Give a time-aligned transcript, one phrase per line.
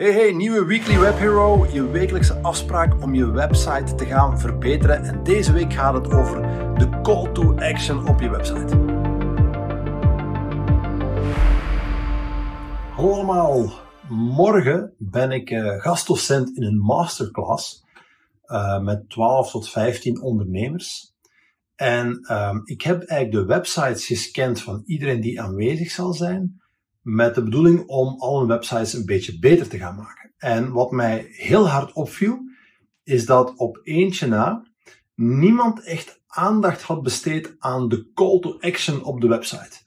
[0.00, 5.04] Hey hey, nieuwe Weekly Web Hero, je wekelijkse afspraak om je website te gaan verbeteren.
[5.04, 6.42] En deze week gaat het over
[6.78, 8.76] de call to action op je website.
[12.90, 13.72] Hallo allemaal,
[14.08, 17.84] morgen ben ik uh, gastdocent in een masterclass
[18.46, 21.14] uh, met 12 tot 15 ondernemers.
[21.74, 26.59] En um, ik heb eigenlijk de websites gescand van iedereen die aanwezig zal zijn
[27.02, 30.32] met de bedoeling om alle websites een beetje beter te gaan maken.
[30.38, 32.38] En wat mij heel hard opviel,
[33.02, 34.66] is dat op eentje na
[35.14, 39.78] niemand echt aandacht had besteed aan de call to action op de website.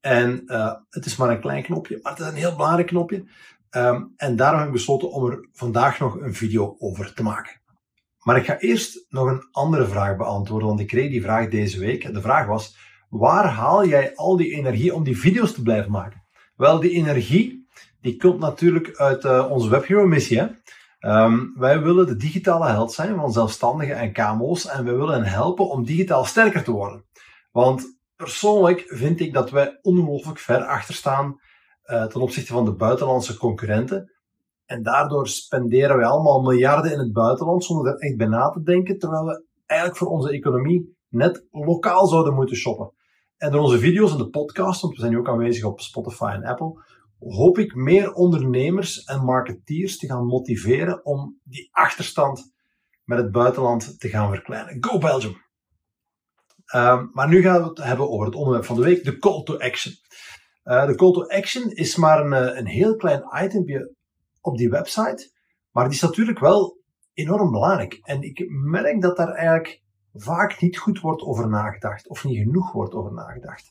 [0.00, 3.24] En uh, het is maar een klein knopje, maar het is een heel belangrijk knopje.
[3.70, 7.60] Um, en daarom heb ik besloten om er vandaag nog een video over te maken.
[8.22, 11.78] Maar ik ga eerst nog een andere vraag beantwoorden, want ik kreeg die vraag deze
[11.78, 12.14] week.
[12.14, 12.76] De vraag was,
[13.08, 16.21] waar haal jij al die energie om die video's te blijven maken?
[16.56, 17.66] Wel, die energie,
[18.00, 20.38] die komt natuurlijk uit uh, onze WebHero missie.
[20.38, 20.46] Hè?
[21.24, 25.32] Um, wij willen de digitale held zijn van zelfstandigen en KMO's en we willen hen
[25.32, 27.04] helpen om digitaal sterker te worden.
[27.52, 31.40] Want persoonlijk vind ik dat wij ongelooflijk ver achter staan
[31.86, 34.12] uh, ten opzichte van de buitenlandse concurrenten.
[34.66, 38.62] En daardoor spenderen wij allemaal miljarden in het buitenland zonder er echt bij na te
[38.62, 42.92] denken, terwijl we eigenlijk voor onze economie net lokaal zouden moeten shoppen.
[43.42, 46.30] En door onze video's en de podcast, want we zijn nu ook aanwezig op Spotify
[46.34, 46.84] en Apple,
[47.18, 52.52] hoop ik meer ondernemers en marketeers te gaan motiveren om die achterstand
[53.04, 54.76] met het buitenland te gaan verkleinen.
[54.84, 55.36] Go Belgium!
[56.74, 59.42] Um, maar nu gaan we het hebben over het onderwerp van de week, de call
[59.42, 59.94] to action.
[60.64, 63.94] Uh, de call to action is maar een, eh, een heel klein itempje
[64.40, 65.30] op die website,
[65.70, 66.78] maar die is natuurlijk wel
[67.12, 67.98] enorm belangrijk.
[68.02, 69.81] En ik merk dat daar eigenlijk
[70.14, 73.70] vaak niet goed wordt over nagedacht of niet genoeg wordt over nagedacht.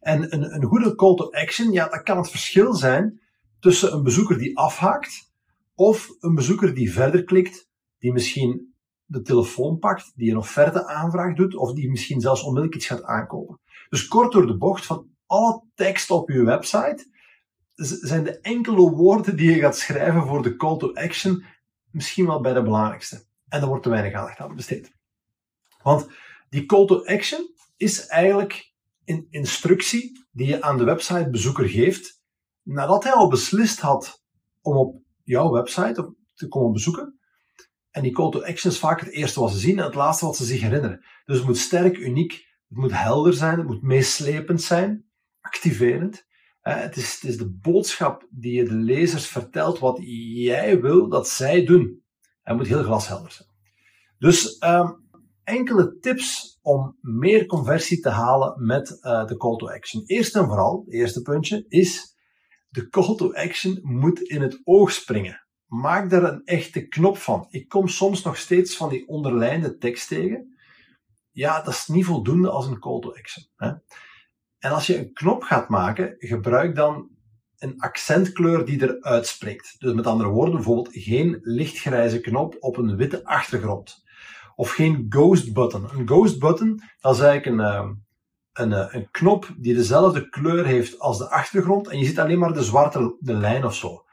[0.00, 3.20] En een, een goede call to action, ja, dat kan het verschil zijn
[3.60, 5.30] tussen een bezoeker die afhaakt
[5.74, 7.68] of een bezoeker die verder klikt,
[7.98, 12.74] die misschien de telefoon pakt, die een offerte aanvraag doet of die misschien zelfs onmiddellijk
[12.74, 13.60] iets gaat aankopen.
[13.88, 17.10] Dus kort door de bocht van alle tekst op je website
[17.74, 21.44] zijn de enkele woorden die je gaat schrijven voor de call to action
[21.90, 23.16] misschien wel bij de belangrijkste.
[23.48, 24.92] En daar wordt te weinig aandacht aan besteed.
[25.82, 26.08] Want
[26.48, 28.72] die call to action is eigenlijk
[29.04, 32.20] een instructie die je aan de websitebezoeker geeft
[32.62, 34.22] nadat hij al beslist had
[34.60, 37.20] om op jouw website te komen bezoeken.
[37.90, 40.24] En die call to action is vaak het eerste wat ze zien en het laatste
[40.24, 41.04] wat ze zich herinneren.
[41.24, 42.32] Dus het moet sterk, uniek,
[42.68, 45.04] het moet helder zijn, het moet meeslepend zijn,
[45.40, 46.26] activerend.
[46.60, 49.98] Het is, het is de boodschap die je de lezers vertelt wat
[50.34, 52.02] jij wil dat zij doen.
[52.42, 53.48] Het moet heel glashelder zijn.
[54.18, 55.01] Dus um,
[55.44, 60.02] enkele tips om meer conversie te halen met uh, de call to action.
[60.06, 62.16] Eerst en vooral, het eerste puntje is,
[62.68, 65.46] de call to action moet in het oog springen.
[65.66, 67.46] Maak daar een echte knop van.
[67.50, 70.56] Ik kom soms nog steeds van die onderlijnde tekst tegen.
[71.30, 73.46] Ja, dat is niet voldoende als een call to action.
[73.56, 73.68] Hè?
[74.58, 77.10] En als je een knop gaat maken, gebruik dan
[77.58, 79.74] een accentkleur die eruit springt.
[79.78, 84.01] Dus met andere woorden, bijvoorbeeld geen lichtgrijze knop op een witte achtergrond
[84.62, 85.88] of geen ghost button.
[85.92, 87.94] Een ghost button, dat is eigenlijk een, ehm,
[88.52, 92.38] een, eh, een knop die dezelfde kleur heeft als de achtergrond en je ziet alleen
[92.38, 94.04] maar de zwarte de lijn of zo.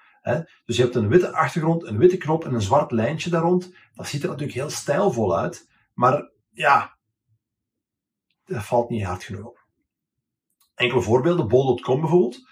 [0.65, 3.73] Dus je hebt een witte achtergrond, een witte knop en een zwart lijntje daar rond.
[3.93, 6.97] Dat ziet er natuurlijk heel stijlvol uit, maar ja,
[8.45, 9.65] dat valt niet hard genoeg op.
[10.75, 12.47] Enkele voorbeelden, bol.com bijvoorbeeld,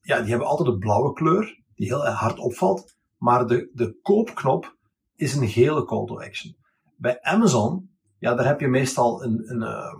[0.00, 4.76] ja, die hebben altijd een blauwe kleur, die heel hard opvalt, maar de, de koopknop
[5.16, 6.64] is een gele call to action.
[6.96, 9.94] Bij Amazon, ja, daar heb je meestal een, een, uh,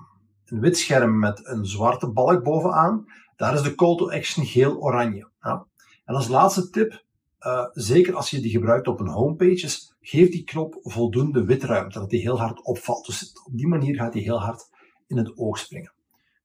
[0.44, 3.04] een wit scherm met een zwarte balk bovenaan.
[3.36, 5.28] Daar is de call to action geel-oranje.
[5.40, 5.66] Ja.
[6.04, 7.04] En als laatste tip,
[7.40, 9.68] uh, zeker als je die gebruikt op een homepage,
[10.00, 13.06] geef die knop voldoende witruimte, dat die heel hard opvalt.
[13.06, 14.68] Dus op die manier gaat die heel hard
[15.06, 15.92] in het oog springen.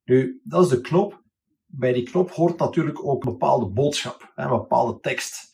[0.05, 1.21] Nu, dat is de knop.
[1.65, 5.49] Bij die knop hoort natuurlijk ook een bepaalde boodschap, een bepaalde tekst.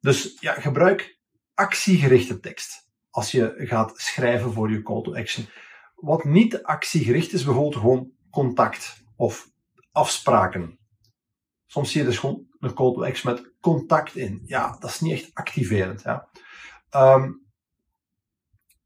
[0.00, 1.18] Dus ja, gebruik
[1.54, 5.46] actiegerichte tekst als je gaat schrijven voor je call to action.
[5.94, 9.48] Wat niet actiegericht is, bijvoorbeeld gewoon contact of
[9.92, 10.78] afspraken.
[11.66, 14.42] Soms zie je dus gewoon een call to action met contact in.
[14.44, 16.02] Ja, dat is niet echt activerend.
[16.02, 16.28] Ja.
[17.14, 17.48] Um,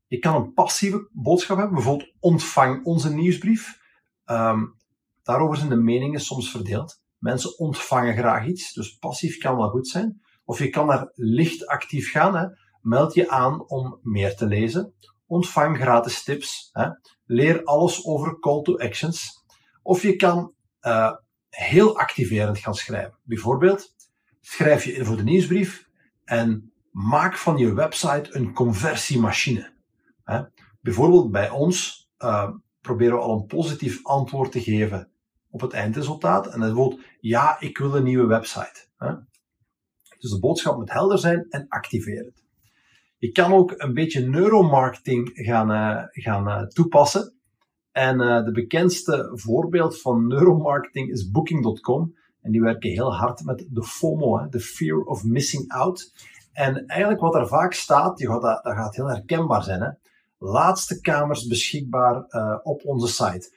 [0.06, 3.80] je kan een passieve boodschap hebben, bijvoorbeeld ontvang onze nieuwsbrief.
[4.26, 4.76] Um,
[5.22, 7.02] daarover zijn de meningen soms verdeeld.
[7.18, 10.22] Mensen ontvangen graag iets, dus passief kan wel goed zijn.
[10.44, 12.36] Of je kan naar licht actief gaan.
[12.36, 12.46] Hè.
[12.84, 14.94] Meld je aan om meer te lezen.
[15.26, 16.70] Ontvang gratis tips.
[16.72, 16.88] Hè.
[17.24, 19.44] Leer alles over call to actions.
[19.82, 21.12] Of je kan uh,
[21.48, 23.18] heel activerend gaan schrijven.
[23.22, 23.94] Bijvoorbeeld,
[24.40, 25.88] schrijf je in voor de nieuwsbrief
[26.24, 29.72] en maak van je website een conversiemachine.
[30.24, 30.42] Hè?
[30.80, 35.10] Bijvoorbeeld bij ons uh, proberen we al een positief antwoord te geven
[35.50, 36.46] op het eindresultaat.
[36.46, 38.88] En dat wordt, ja, ik wil een nieuwe website.
[38.96, 39.14] Hè?
[40.18, 42.43] Dus de boodschap moet helder zijn en activeer het.
[43.16, 47.32] Je kan ook een beetje neuromarketing gaan, uh, gaan uh, toepassen.
[47.92, 52.14] En uh, de bekendste voorbeeld van neuromarketing is Booking.com.
[52.40, 56.12] En die werken heel hard met de FOMO, de Fear of Missing Out.
[56.52, 59.80] En eigenlijk wat er vaak staat, die gaat, dat, gaat heel herkenbaar zijn.
[59.80, 59.88] Hè?
[60.38, 62.24] Laatste kamers beschikbaar
[62.62, 63.52] op onze site.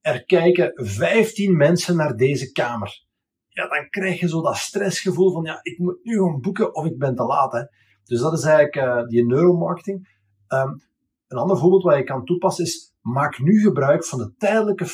[0.00, 3.04] Er kijken 15 mensen naar deze kamer.
[3.48, 6.84] Ja, dan krijg je zo dat stressgevoel van, ja, ik moet nu gaan boeken of
[6.84, 7.52] ik ben te laat.
[7.52, 7.62] Hè?
[8.10, 10.08] Dus dat is eigenlijk uh, die neuromarketing.
[10.48, 10.82] Um,
[11.28, 14.86] een ander voorbeeld wat je kan toepassen is, maak nu gebruik van de tijdelijke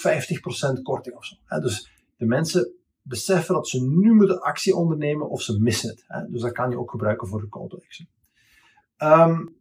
[0.79, 1.35] 50% korting of zo.
[1.45, 1.61] Hè?
[1.61, 6.05] Dus de mensen beseffen dat ze nu moeten actie ondernemen of ze missen het.
[6.07, 6.31] Hè?
[6.31, 8.09] Dus dat kan je ook gebruiken voor de call to action.
[8.99, 9.57] Um,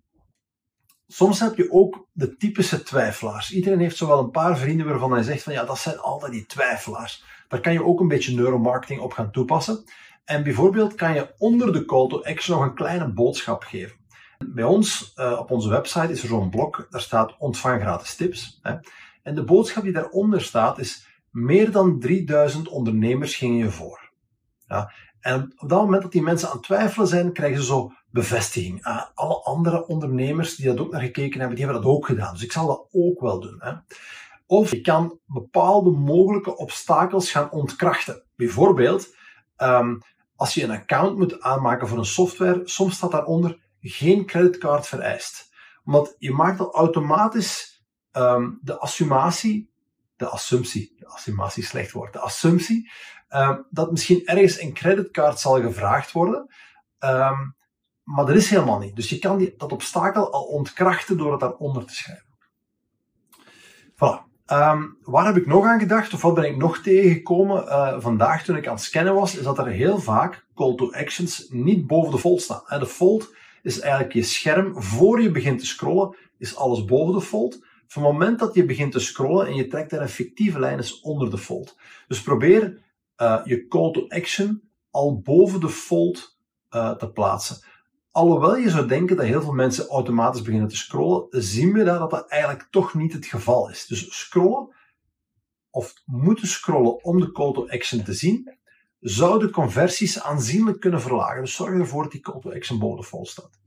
[1.08, 3.52] soms heb je ook de typische twijfelaars.
[3.52, 6.46] Iedereen heeft zowel een paar vrienden waarvan hij zegt van ja, dat zijn altijd die
[6.46, 7.24] twijfelaars.
[7.48, 9.84] Daar kan je ook een beetje neuromarketing op gaan toepassen.
[10.26, 13.98] En bijvoorbeeld kan je onder de call to action nog een kleine boodschap geven.
[14.48, 18.60] Bij ons, uh, op onze website, is er zo'n blok, daar staat ontvang gratis tips.
[18.62, 18.76] Hè.
[19.24, 24.12] En de boodschap die daaronder staat is, meer dan 3000 ondernemers gingen je voor.
[24.68, 24.92] Ja.
[25.20, 28.84] En op dat moment dat die mensen aan het twijfelen zijn, krijgen ze zo bevestiging.
[28.84, 32.34] Ah, alle andere ondernemers die dat ook naar gekeken hebben, die hebben dat ook gedaan.
[32.34, 33.56] Dus ik zal dat ook wel doen.
[33.60, 33.74] Hè.
[34.46, 38.24] Of je kan bepaalde mogelijke obstakels gaan ontkrachten.
[38.36, 39.16] Bijvoorbeeld,
[39.58, 40.02] um,
[40.36, 45.54] als je een account moet aanmaken voor een software, soms staat daaronder geen creditcard vereist.
[45.84, 49.72] Want je maakt al automatisch um, de assumatie,
[50.16, 52.92] de assumptie, de assumatie slecht woord, de assumptie,
[53.30, 56.54] um, dat misschien ergens een creditcard zal gevraagd worden.
[57.00, 57.56] Um,
[58.04, 58.96] maar dat is helemaal niet.
[58.96, 62.26] Dus je kan die, dat obstakel al ontkrachten door het daaronder te schrijven.
[63.96, 64.25] Voilà.
[64.52, 68.44] Um, waar heb ik nog aan gedacht, of wat ben ik nog tegengekomen uh, vandaag
[68.44, 71.88] toen ik aan het scannen was, is dat er heel vaak call to actions niet
[71.88, 72.80] boven de fold staan.
[72.80, 73.34] De fold
[73.64, 74.82] is eigenlijk je scherm.
[74.82, 77.66] Voor je begint te scrollen, is alles boven de fold.
[77.88, 80.80] Van het moment dat je begint te scrollen en je trekt daar een fictieve lijn,
[80.80, 81.78] is onder de fold.
[82.08, 82.82] Dus probeer
[83.22, 84.62] uh, je call to action
[84.92, 86.38] al boven de fold
[86.72, 87.58] uh, te plaatsen.
[88.16, 92.10] Alhoewel je zou denken dat heel veel mensen automatisch beginnen te scrollen, zien we dat
[92.10, 93.86] dat eigenlijk toch niet het geval is.
[93.86, 94.76] Dus scrollen,
[95.70, 98.58] of moeten scrollen om de call to action te zien,
[99.00, 101.42] zou de conversies aanzienlijk kunnen verlagen.
[101.42, 103.60] Dus zorg ervoor dat die call to action boven fold staat.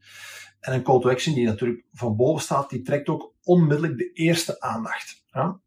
[0.61, 4.13] En een call to action die natuurlijk van boven staat, die trekt ook onmiddellijk de
[4.13, 5.25] eerste aandacht.
[5.31, 5.61] Ja?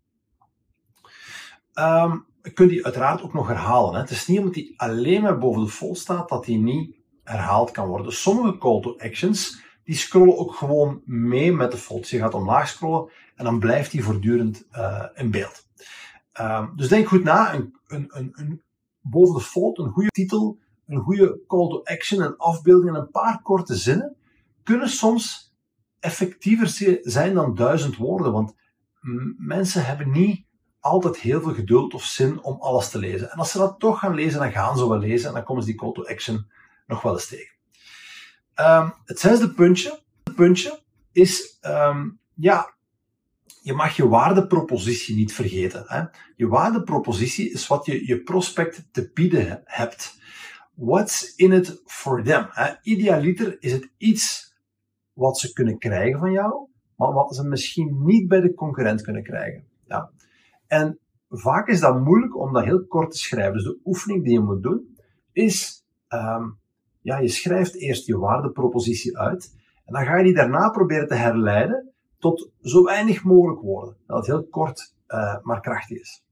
[2.04, 3.94] Um, je kunt die uiteraard ook nog herhalen.
[3.94, 4.00] Hè.
[4.00, 7.72] Het is niet omdat die alleen maar boven de fold staat, dat die niet herhaald
[7.72, 8.14] kan worden.
[8.14, 12.10] Sommige call to actions, die scrollen ook gewoon mee met de fold.
[12.10, 15.68] je gaat omlaag scrollen en dan blijft die voortdurend uh, in beeld.
[16.40, 18.62] Um, dus denk goed na, een, een, een,
[19.02, 23.12] boven de fold, een goede titel, een goede call to action, een afbeelding en een
[23.12, 24.16] paar korte zinnen,
[24.64, 25.54] kunnen soms
[26.00, 28.32] effectiever zijn dan duizend woorden.
[28.32, 28.56] Want
[29.38, 30.46] mensen hebben niet
[30.80, 33.32] altijd heel veel geduld of zin om alles te lezen.
[33.32, 35.64] En als ze dat toch gaan lezen, dan gaan ze wel lezen en dan komen
[35.64, 36.52] ze die call to action
[36.92, 37.56] nog wel eens tegen.
[38.56, 40.00] Um, het zesde puntje,
[40.36, 40.80] puntje
[41.12, 42.74] is, um, ja,
[43.62, 45.84] je mag je waardepropositie niet vergeten.
[45.88, 46.04] Hè?
[46.36, 50.20] Je waardepropositie is wat je je prospect te bieden hebt.
[50.74, 52.50] What's in it for them?
[52.82, 54.56] Idealiter is het iets
[55.14, 59.24] wat ze kunnen krijgen van jou, maar wat ze misschien niet bij de concurrent kunnen
[59.24, 59.68] krijgen.
[59.88, 60.12] Ja.
[60.68, 61.00] En
[61.30, 63.54] vaak is dat moeilijk om dat heel kort te schrijven.
[63.54, 64.98] Dus de oefening die je moet doen,
[65.32, 66.60] is um,
[67.02, 69.52] ja, je schrijft eerst je waardepropositie uit
[69.86, 73.98] en dan ga je die daarna proberen te herleiden tot zo weinig mogelijk woorden.
[74.06, 76.24] Dat het heel kort uh, maar krachtig is.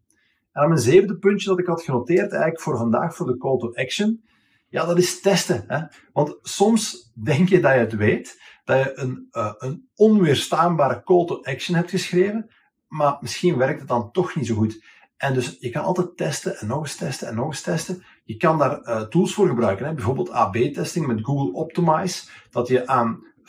[0.51, 3.57] En dan mijn zevende puntje dat ik had genoteerd eigenlijk voor vandaag voor de call
[3.57, 4.23] to action.
[4.69, 5.63] Ja, dat is testen.
[5.67, 5.85] Hè?
[6.13, 11.25] Want soms denk je dat je het weet, dat je een, uh, een onweerstaanbare call
[11.25, 12.49] to action hebt geschreven,
[12.87, 14.83] maar misschien werkt het dan toch niet zo goed.
[15.17, 18.03] En dus je kan altijd testen en nog eens testen en nog eens testen.
[18.29, 19.85] Je kan daar uh, tools voor gebruiken.
[19.85, 19.93] Hè?
[19.93, 22.29] Bijvoorbeeld AB-testing met Google Optimize.
[22.51, 23.41] Dat je aan 50%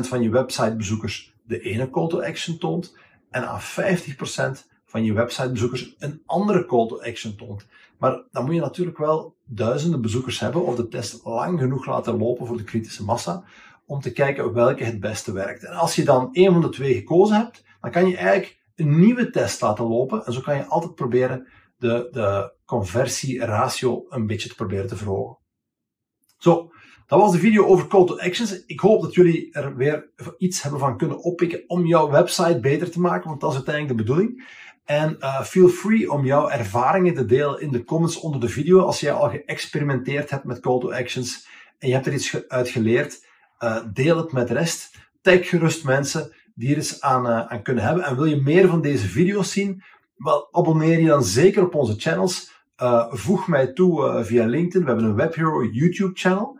[0.00, 2.96] van je websitebezoekers de ene call to action toont.
[3.30, 3.64] En aan 50%
[4.86, 7.66] van je websitebezoekers een andere call to action toont.
[7.98, 12.18] Maar dan moet je natuurlijk wel duizenden bezoekers hebben of de test lang genoeg laten
[12.18, 13.44] lopen voor de kritische massa.
[13.86, 15.64] Om te kijken welke het beste werkt.
[15.64, 19.00] En als je dan een van de twee gekozen hebt, dan kan je eigenlijk een
[19.00, 20.26] nieuwe test laten lopen.
[20.26, 21.46] En zo kan je altijd proberen
[21.78, 25.38] de, de conversieratio een beetje te proberen te verhogen.
[26.38, 26.70] Zo,
[27.06, 28.64] dat was de video over call to actions.
[28.66, 32.90] Ik hoop dat jullie er weer iets hebben van kunnen oppikken om jouw website beter
[32.90, 34.48] te maken, want dat is uiteindelijk de bedoeling.
[34.84, 38.80] En uh, feel free om jouw ervaringen te delen in de comments onder de video
[38.80, 41.46] als jij al geëxperimenteerd hebt met call to actions
[41.78, 43.26] en je hebt er iets uit geleerd.
[43.60, 44.90] Uh, deel het met de rest.
[45.20, 48.04] Tag gerust mensen die er eens aan, uh, aan kunnen hebben.
[48.04, 49.82] En wil je meer van deze video's zien?
[50.16, 52.56] Wel, abonneer je dan zeker op onze channels.
[53.10, 54.80] Voeg mij toe via LinkedIn.
[54.80, 56.58] We hebben een WebHero YouTube channel.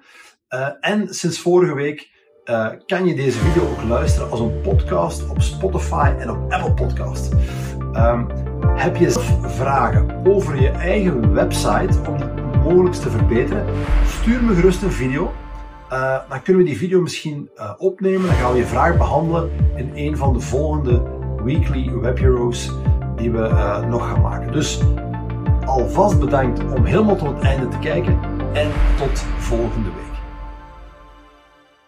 [0.80, 2.10] en sinds vorige week
[2.87, 7.32] kan je deze video ook luisteren als een podcast op Spotify en op Apple Podcast.
[7.94, 8.26] Um,
[8.75, 9.10] heb je
[9.46, 13.66] vragen over je eigen website om die mogelijk te verbeteren?
[14.06, 15.32] Stuur me gerust een video.
[16.28, 18.26] Dan kunnen we die video misschien opnemen.
[18.26, 21.02] Dan gaan we je vraag behandelen in een van de volgende
[21.44, 22.72] weekly web heroes
[23.16, 23.48] die we
[23.88, 24.52] nog gaan maken.
[24.52, 24.80] Dus
[25.78, 28.18] alvast bedankt om helemaal tot het einde te kijken
[28.52, 30.17] en tot volgende week.